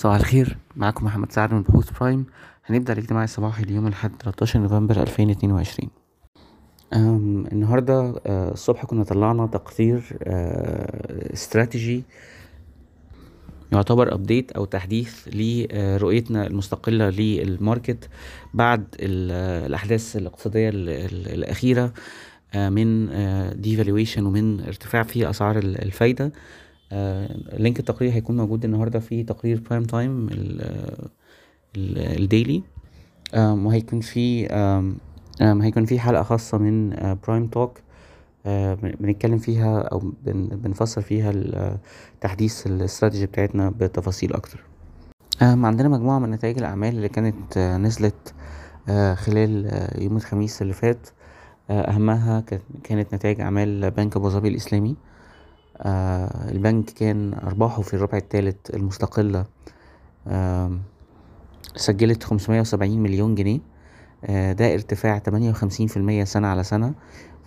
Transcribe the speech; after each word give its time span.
صباح 0.00 0.16
الخير. 0.16 0.56
معاكم 0.76 1.04
محمد 1.04 1.32
سعد 1.32 1.54
من 1.54 1.62
بحوث 1.62 1.90
برايم. 2.00 2.26
هنبدأ 2.66 2.92
الاجتماع 2.92 3.24
الصباحي 3.24 3.62
اليوم 3.62 3.86
الأحد 3.86 4.12
13 4.22 4.60
نوفمبر 4.60 5.02
2022 5.02 5.90
أم 6.94 7.46
النهاردة 7.52 8.20
آه، 8.26 8.52
الصبح 8.52 8.84
كنا 8.84 9.04
طلعنا 9.04 9.46
تقرير 9.46 10.18
آه، 10.22 11.32
استراتيجي 11.32 12.02
يعتبر 13.72 14.14
update 14.14 14.52
أو 14.52 14.64
تحديث 14.64 15.28
لرؤيتنا 15.34 16.46
المستقلة 16.46 17.08
لل 17.10 17.34
market 17.34 18.08
بعد 18.54 18.84
ال- 19.00 19.66
الأحداث 19.66 20.16
الاقتصادية 20.16 20.68
ال- 20.68 20.88
ال- 20.88 21.34
الأخيرة 21.34 21.92
آه، 22.54 22.68
من 22.68 23.06
devaluation 23.60 24.26
ومن 24.26 24.60
ارتفاع 24.60 25.02
في 25.02 25.30
أسعار 25.30 25.58
ال- 25.58 25.82
الفايدة. 25.84 26.24
آه، 26.24 26.32
link 27.58 27.78
التقرير 27.78 28.12
هيكون 28.12 28.36
موجود 28.36 28.64
النهارده 28.64 29.00
في 29.00 29.22
تقرير 29.22 29.60
برايم 29.70 29.82
تايم 29.84 30.28
ال 31.76 31.90
daily 31.90 32.62
وهيكون 33.36 34.00
في 34.00 34.48
هيكون 35.40 35.84
في 35.84 36.00
حلقة 36.00 36.22
خاصة 36.22 36.58
من 36.58 36.90
برايم 37.26 37.46
توك 37.46 37.78
بنتكلم 39.00 39.38
فيها 39.38 39.88
بن- 40.26 40.46
بنفسر 40.48 41.00
فيها 41.00 41.32
تحديث 42.20 42.66
الاستراتيجي 42.66 43.26
بتاعتنا 43.26 43.70
بتفاصيل 43.70 44.32
أكتر. 44.32 44.64
آم، 45.42 45.66
عندنا 45.66 45.88
مجموعة 45.88 46.18
من 46.18 46.30
نتائج 46.30 46.58
الأعمال 46.58 46.96
اللي 46.96 47.08
كانت 47.08 47.56
آه، 47.56 47.76
نزلت 47.76 48.34
آه، 48.88 49.14
خلال 49.14 49.66
آه، 49.66 50.00
يوم 50.02 50.16
الخميس 50.16 50.62
اللي 50.62 50.72
فات. 50.72 51.08
آه، 51.70 51.80
أهمها 51.90 52.40
كانت- 52.84 53.14
نتائج 53.14 53.40
أعمال 53.40 53.90
بنك 53.90 54.16
أبو 54.16 54.28
ظبي 54.28 54.48
الإسلامي. 54.48 54.90
آه، 54.90 55.09
البنك 56.50 56.90
كان 56.90 57.34
أرباحه 57.34 57.82
في 57.82 57.94
الربع 57.94 58.18
الثالث 58.18 58.56
المستقلة 58.74 59.44
سجلت 61.76 62.24
570 62.24 62.98
مليون 62.98 63.34
جنيه 63.34 63.60
آه، 64.24 64.52
ده 64.52 64.74
ارتفاع 64.74 65.18
58% 65.18 66.24
سنة 66.24 66.48
على 66.48 66.64
سنة 66.64 66.94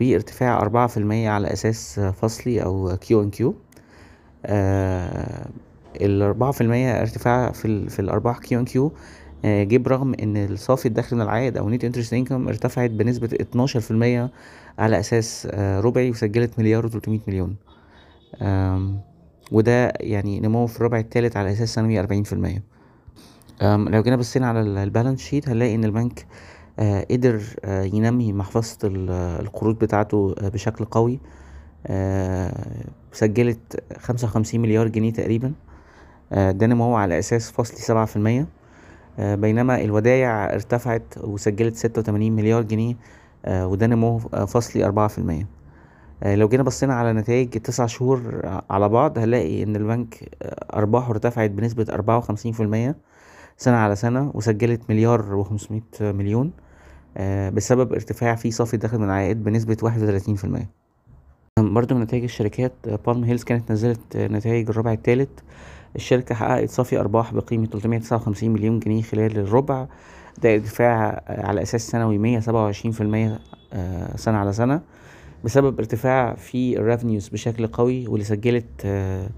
وارتفاع 0.00 0.60
4% 0.60 1.28
على 1.28 1.52
أساس 1.52 1.98
آه، 1.98 2.10
فصلي 2.10 2.62
أو 2.62 2.96
Q 2.96 3.22
on 3.22 3.30
Q 3.30 3.54
الأربعة 6.00 6.50
في 6.52 6.60
المية 6.60 7.00
ارتفاع 7.00 7.50
في, 7.52 7.88
في 7.88 7.98
الأرباح 7.98 8.38
Q 8.38 8.60
on 8.60 8.64
Q 8.64 8.92
جه 9.44 9.76
برغم 9.76 10.14
إن 10.22 10.36
الصافي 10.36 10.86
الدخل 10.86 11.16
من 11.16 11.22
العائد 11.22 11.56
أو 11.56 11.68
net 11.68 11.84
interest 11.84 12.12
income 12.12 12.48
ارتفعت 12.48 12.90
بنسبة 12.90 13.28
12% 13.28 14.30
على 14.78 15.00
أساس 15.00 15.48
آه، 15.50 15.80
ربعي 15.80 16.10
وسجلت 16.10 16.58
مليار 16.58 16.88
و300 16.90 17.18
مليون. 17.28 17.56
وده 19.52 19.92
يعني 20.00 20.40
نمو 20.40 20.66
في 20.66 20.76
الربع 20.76 20.98
الثالث 20.98 21.36
على 21.36 21.52
أساس 21.52 21.74
سنوي 21.74 22.00
أربعين 22.00 22.22
في 22.22 22.32
المية. 22.32 22.62
لو 23.62 24.02
جينا 24.02 24.16
بصينا 24.16 24.48
على 24.48 24.60
ال- 24.60 24.78
البالانس 24.78 25.20
شيت 25.20 25.48
هنلاقي 25.48 25.74
إن 25.74 25.84
البنك 25.84 26.26
آه، 26.78 27.06
قدر 27.10 27.42
آه، 27.64 27.82
ينمي 27.82 28.32
محفظة 28.32 28.78
ال- 28.84 29.10
القروض 29.40 29.78
بتاعته 29.78 30.34
آه، 30.40 30.48
بشكل 30.48 30.84
قوي. 30.84 31.20
سجلت 33.12 33.82
خمسة 33.98 34.26
وخمسين 34.26 34.62
مليار 34.62 34.88
جنيه 34.88 35.12
تقريبا. 35.12 35.52
ده 36.32 36.66
نمو 36.66 36.96
على 36.96 37.18
أساس 37.18 37.50
فصلي 37.50 37.76
سبعة 37.78 38.04
في 38.04 38.16
المية. 38.16 38.46
بينما 39.18 39.80
الودايع 39.80 40.54
ارتفعت 40.54 41.02
وسجلت 41.20 41.76
ستة 41.76 41.98
وتمانين 42.00 42.36
مليار 42.36 42.62
جنيه 42.62 42.94
وده 43.48 43.86
نمو 43.86 44.18
فصلي 44.18 44.84
أربعة 44.84 45.08
في 45.08 45.18
المية. 45.18 45.46
لو 46.26 46.48
جينا 46.48 46.62
بصينا 46.62 46.94
على 46.94 47.12
نتائج 47.12 47.48
التسع 47.56 47.86
شهور 47.86 48.40
على 48.70 48.88
بعض 48.88 49.18
هنلاقي 49.18 49.62
إن 49.62 49.76
البنك 49.76 50.28
آه، 50.42 50.76
أرباحه 50.78 51.10
ارتفعت 51.10 51.50
بنسبة 51.50 51.86
أربعة 51.90 52.18
وخمسين 52.18 52.52
في 52.52 52.60
المية 52.62 52.96
سنة 53.56 53.76
على 53.76 53.96
سنة 53.96 54.30
وسجلت 54.34 54.80
مليار 54.90 55.34
وخمسمية 55.34 55.82
مليون 56.00 56.52
آه، 57.16 57.50
بسبب 57.50 57.92
ارتفاع 57.92 58.34
في 58.34 58.50
صافي 58.50 58.74
الدخل 58.74 58.98
من 58.98 59.04
العائد 59.04 59.44
بنسبة 59.44 59.76
واحد 59.82 60.02
وتلاتين 60.02 60.34
في 60.34 60.44
المية. 60.44 60.70
برضو 61.58 61.94
من 61.94 62.00
نتائج 62.00 62.22
الشركات 62.22 62.72
بالم 63.06 63.24
هيلز 63.24 63.44
كانت 63.44 63.72
نزلت 63.72 64.16
آه، 64.16 64.28
نتائج 64.28 64.68
الربع 64.70 64.92
الثالث 64.92 65.28
الشركة 65.96 66.34
حققت 66.34 66.70
صافي 66.70 67.00
أرباح 67.00 67.34
بقيمة 67.34 67.66
359 67.66 68.50
مليون 68.50 68.78
جنيه 68.78 69.02
خلال 69.02 69.38
الربع. 69.38 69.86
ده 70.42 70.54
ارتفاع 70.54 71.22
آه، 71.28 71.46
على 71.46 71.62
أساس 71.62 71.88
سنوي 71.88 72.18
127% 72.18 73.40
آه، 73.72 74.16
سنة 74.16 74.38
على 74.38 74.52
سنة. 74.52 74.80
بسبب 75.44 75.78
ارتفاع 75.78 76.34
في 76.34 76.78
ال 76.78 76.84
revenues 76.84 77.28
بشكل 77.28 77.66
قوي 77.66 78.06
واللي 78.06 78.24
سجلت 78.24 78.66
آه، 78.84 79.28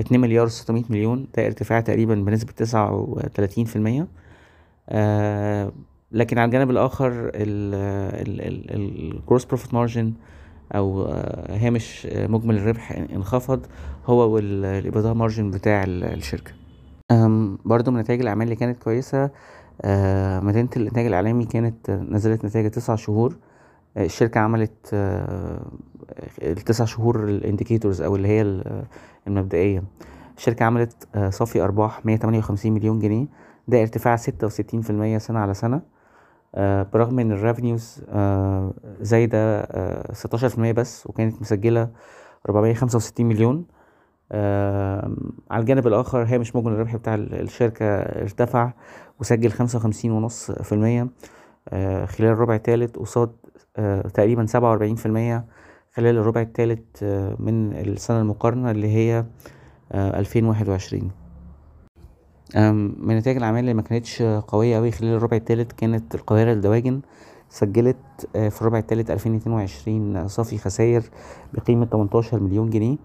اتنين 0.00 0.20
مليار 0.20 0.46
وستمية 0.46 0.82
مليون. 0.90 1.26
ده 1.36 1.46
ارتفاع 1.46 1.80
تقريبا 1.80 2.14
بنسبة 2.14 2.52
تسعة 2.52 2.92
وتلاتين 2.94 3.64
في 3.64 3.76
المية. 3.76 4.06
آه، 4.88 5.72
لكن 6.12 6.38
على 6.38 6.46
الجانب 6.46 6.70
الآخر 6.70 7.30
ال 8.70 8.82
gross 8.82 9.44
profit 9.44 9.74
margin 9.74 10.12
أو 10.74 11.02
آه، 11.06 11.56
هامش 11.58 12.08
مجمل 12.12 12.56
الربح 12.56 12.92
انخفض 13.14 13.66
هو 14.06 14.30
وال 14.34 14.53
EBITDA 14.53 15.12
margin 15.12 15.50
بتاع 15.50 15.84
ال- 15.84 16.04
الشركة. 16.04 16.52
برضو 17.64 17.90
من 17.90 18.00
نتائج 18.00 18.20
الأعمال 18.20 18.44
اللي 18.44 18.56
كانت 18.56 18.82
كويسة 18.82 19.30
مدينة 20.40 20.68
الإنتاج 20.76 21.06
الإعلامي 21.06 21.44
كانت 21.44 21.90
نزلت 21.90 22.44
نتائج 22.44 22.70
تسع 22.70 22.96
شهور. 22.96 23.34
آه، 23.96 24.04
الشركة 24.04 24.40
عملت 24.40 24.90
آه، 24.92 25.60
التسع 26.42 26.84
شهور 26.84 27.24
ال 27.24 27.31
indicators 27.31 28.02
أو 28.02 28.16
اللي 28.16 28.28
هي 28.28 28.42
ال- 28.42 28.84
المبدئية. 29.26 29.82
الشركة 30.36 30.64
عملت 30.64 31.08
آه، 31.14 31.30
صافي 31.30 31.64
تمانية 32.16 32.38
وخمسين 32.38 32.74
مليون 32.74 32.98
جنيه. 32.98 33.26
ده 33.68 33.80
ارتفاع 33.82 34.16
ستة 34.16 34.46
وستين 34.46 34.80
في 34.80 34.90
المية 34.90 35.18
سنة 35.18 35.38
على 35.38 35.54
سنة. 35.54 35.82
آه، 36.54 36.86
برغم 36.92 37.18
إن 37.18 37.32
ال 37.32 37.40
revenues 37.40 38.02
في 40.48 40.54
المية 40.56 40.72
بس 40.72 41.06
وكانت 41.06 41.40
خمسة 42.74 42.96
وستين 42.96 43.26
مليون. 43.28 43.64
آم، 44.32 45.16
على 45.50 45.60
الجانب 45.60 45.86
الآخر 45.86 46.22
هامش 46.34 46.56
مجمل 46.56 46.72
الربح 46.72 46.96
بتاع 46.96 47.14
ال- 47.14 47.40
الشركة 47.40 47.84
ارتفع 47.96 48.72
وسجل 49.20 49.50
خمسة 49.50 49.76
وخمسين 49.78 50.10
ونص 50.12 50.50
في 50.50 50.72
المية 50.72 51.08
آه، 51.68 52.04
خلال 52.04 52.28
الربع 52.30 52.54
الثالث 52.54 52.96
قصاد 52.96 53.28
آه، 53.28 53.45
تقريبا 54.14 54.46
سبعة 54.46 54.70
وأربعين 54.70 54.96
في 54.96 55.06
المية 55.06 55.44
خلال 55.94 56.16
الربع 56.16 56.40
الثالث 56.40 57.02
آه، 57.02 57.36
من 57.38 57.72
السنة 57.72 58.20
المقارنة 58.20 58.70
اللي 58.70 58.88
هي 58.88 59.24
ألفين 59.94 60.44
واحد 60.44 60.68
وعشرين. 60.68 61.10
من 62.54 63.16
نتائج 63.16 63.36
الأعمال 63.36 63.60
اللي 63.60 63.74
ما 63.74 63.82
كانتش 63.82 64.22
قوية 64.22 64.78
أوي 64.78 64.90
خلال 64.90 65.14
الربع 65.14 65.36
الثالث 65.36 65.72
كانت 65.72 66.14
القاهرة 66.14 66.50
للدواجن 66.50 67.00
سجلت 67.48 67.96
آه، 68.36 68.48
في 68.48 68.60
الربع 68.60 68.78
الثالث 68.78 69.10
ألفين 69.10 69.34
اتنين 69.34 69.56
وعشرين 69.56 70.28
صافي 70.28 70.58
خسائر 70.58 71.02
بقيمة 71.54 71.84
تمنتاشر 71.84 72.40
مليون 72.40 72.70
جنيه. 72.70 72.96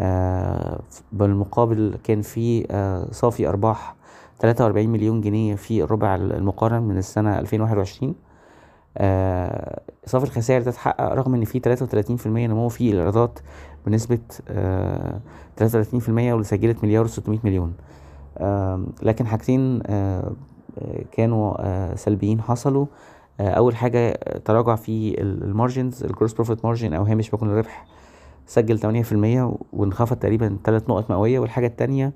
آه، 0.00 0.80
بالمقابل 1.12 1.98
كان 2.04 2.22
في 2.22 2.66
آه، 2.70 3.08
صافي 3.12 3.48
أرباح 3.48 3.96
تلاتة 4.38 4.64
وأربعين 4.64 4.90
مليون 4.90 5.20
جنيه 5.20 5.54
في 5.54 5.82
الربع 5.82 6.14
المقارن 6.14 6.82
من 6.82 6.98
السنة 6.98 7.38
ألفين 7.38 7.60
واحد 7.60 7.76
وعشرين. 7.76 8.14
صافي 10.06 10.24
الخسائر 10.24 10.62
ده 10.62 10.70
اتحقق 10.70 11.12
رغم 11.12 11.34
إن 11.34 11.44
في 11.44 11.60
تلاتة 11.60 11.84
وتلاتين 11.84 12.16
في 12.16 12.26
المية 12.26 12.46
نمو 12.46 12.68
في 12.68 12.92
تلاتة 15.56 15.78
وتلاتين 15.78 16.00
في 16.00 16.08
المية 16.08 16.32
واللي 16.32 16.44
سجلت 16.44 16.84
مليار 16.84 17.04
وستمية 17.04 17.38
مليون. 17.44 17.72
آم، 18.38 18.86
لكن 19.02 19.26
حاجتين 19.26 19.80
آه، 19.86 20.32
آه، 20.78 21.02
كانوا 21.12 21.54
آه، 21.60 21.94
سلبيين 21.94 22.40
حصلوا. 22.40 22.86
آه، 23.40 23.50
أول 23.50 23.76
حاجة 23.76 23.98
آه، 23.98 24.38
تراجع 24.38 24.74
في 24.74 25.20
ال 25.22 25.32
margins 25.32 26.04
ال 26.04 26.09
gross 26.09 26.32
profit 26.32 26.64
margin 26.64 26.94
أو 26.94 27.02
هامش 27.04 27.34
مجمل 27.34 27.50
الربح 27.50 27.86
سجل 28.46 28.78
تمانية 28.78 29.02
في 29.02 29.12
المية 29.12 29.54
وانخفض 29.72 30.16
تقريبا 30.16 30.56
تلات 30.64 30.88
نقط 30.88 31.10
مئوية. 31.10 31.38
والحاجة 31.38 31.66
التانية 31.66 32.06
آه، 32.06 32.12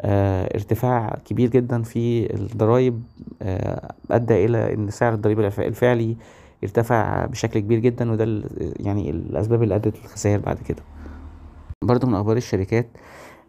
ارتفاع 0.00 1.18
كبير 1.24 1.48
جدا 1.50 1.82
في 1.82 2.34
الضرايب 2.34 3.02
آه، 3.42 3.92
أدى 4.10 4.44
إلى 4.44 4.74
إن 4.74 4.90
سعر 4.90 5.14
الضريبة 5.14 5.46
الف- 5.46 5.60
الفعلي 5.60 6.16
ارتفع 6.64 7.26
بشكل 7.26 7.60
كبير 7.60 7.78
جدا 7.78 8.12
وده 8.12 8.42
يعني 8.80 9.10
الأسباب 9.10 9.62
اللي 9.62 9.74
أدت 9.74 9.96
للخسائر 9.98 10.38
بعد 10.40 10.58
كده. 10.68 10.82
برضو 11.84 12.06
من 12.06 12.14
أخبار 12.14 12.36
الشركات 12.36 12.86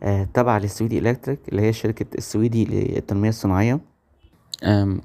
آه، 0.04 0.28
تابعة 0.34 0.60
للسويدي 0.60 1.00
إلكتريك 1.00 1.40
اللي 1.50 1.62
هي 1.62 1.70
الشركة 1.70 2.06
السويدي 2.18 2.66
للتنمية 2.66 3.30
الصناعية 3.30 3.80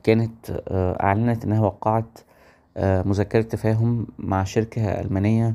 كانت 0.04 0.50
آه، 0.68 1.02
أعلنت 1.02 1.44
إنها 1.44 1.60
وقعت 1.60 2.18
آه، 2.76 3.02
مذكرة 3.02 3.42
تفاهم 3.42 4.06
مع 4.18 4.44
شركة 4.44 4.82
ألمانية 4.82 5.54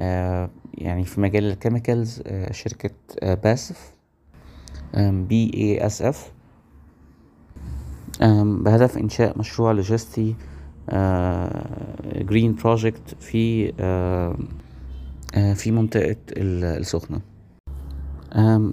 آه، 0.00 0.50
يعني 0.74 1.04
في 1.04 1.20
مجال 1.20 1.44
ال 1.44 1.52
chemicals 1.52 2.22
آه، 2.26 2.52
شركة 2.52 2.90
آه، 3.22 3.34
BASF. 3.34 3.93
B 4.98 5.50
A 5.54 5.86
S 5.86 6.02
F 6.02 6.32
بهدف 8.42 8.98
إنشاء 8.98 9.38
مشروع 9.38 9.72
لوجستي 9.72 10.34
آه، 10.90 12.22
green 12.22 12.54
project 12.54 13.14
في 13.20 13.72
آه، 13.80 14.36
آه، 15.34 15.54
في 15.54 15.70
منطقة 15.70 16.16
السخنة. 16.36 17.20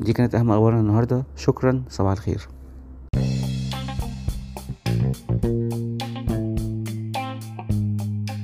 دي 0.02 0.14
كانت 0.14 0.36
أهم 0.36 0.52
أخبارنا 0.52 0.80
النهاردة. 0.80 1.24
شكرا. 1.36 1.84
صباح 1.90 2.12
الخير. 2.12 2.48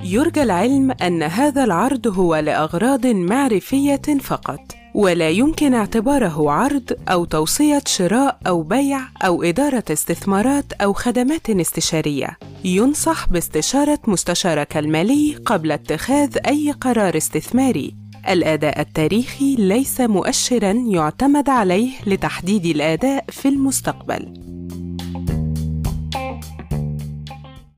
يرجى 0.04 0.42
العلم 0.42 0.90
أن 0.90 1.22
هذا 1.22 1.64
العرض 1.64 2.06
هو 2.06 2.36
لأغراض 2.36 3.06
معرفية 3.06 4.18
فقط. 4.20 4.77
ولا 4.98 5.30
يمكن 5.30 5.74
اعتباره 5.74 6.50
عرض 6.50 6.92
أو 7.08 7.24
توصية 7.24 7.82
شراء 7.86 8.38
أو 8.46 8.62
بيع 8.62 9.00
أو 9.24 9.42
إدارة 9.42 9.84
استثمارات 9.90 10.72
أو 10.72 10.92
خدمات 10.92 11.50
استشارية. 11.50 12.38
ينصح 12.64 13.28
باستشارة 13.28 13.98
مستشارك 14.06 14.76
المالي 14.76 15.36
قبل 15.46 15.72
اتخاذ 15.72 16.36
أي 16.46 16.70
قرار 16.80 17.16
استثماري. 17.16 17.94
الأداء 18.28 18.80
التاريخي 18.80 19.54
ليس 19.54 20.00
مؤشرًا 20.00 20.72
يعتمد 20.72 21.48
عليه 21.48 21.90
لتحديد 22.06 22.66
الأداء 22.66 23.24
في 23.28 23.48
المستقبل. 23.48 24.47